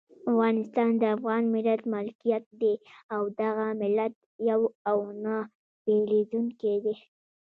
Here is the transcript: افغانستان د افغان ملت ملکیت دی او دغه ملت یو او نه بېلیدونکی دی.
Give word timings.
افغانستان 0.31 0.89
د 1.01 1.03
افغان 1.15 1.43
ملت 1.55 1.81
ملکیت 1.93 2.43
دی 2.61 2.75
او 3.13 3.21
دغه 3.41 3.65
ملت 3.81 4.13
یو 4.49 4.61
او 4.89 4.97
نه 5.23 5.35
بېلیدونکی 5.85 6.75
دی. 6.83 6.95